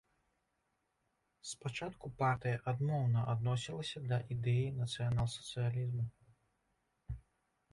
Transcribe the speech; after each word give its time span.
Спачатку 1.49 2.05
партыя 2.21 2.57
адмоўна 2.71 3.25
адносілася 3.33 4.01
да 4.13 4.17
ідэі 4.37 4.65
нацыянал-сацыялізму. 4.79 6.05